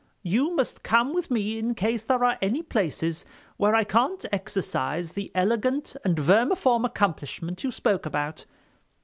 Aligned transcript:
"You 0.23 0.55
must 0.55 0.81
come 0.81 1.13
with 1.13 1.29
me 1.29 1.59
in 1.59 1.75
case 1.75 2.03
there 2.03 2.23
are 2.23 2.39
any 2.41 2.63
places 2.63 3.23
where 3.57 3.75
I 3.75 3.83
can't 3.83 4.25
exercise 4.31 5.11
the 5.11 5.29
elegant 5.35 5.95
and 6.03 6.17
vermiform 6.17 6.85
accomplishment 6.85 7.63
you 7.63 7.69
spoke 7.71 8.07
about. 8.07 8.45